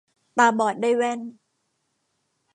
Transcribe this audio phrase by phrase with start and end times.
[0.37, 1.19] ตาบอดได้แว่น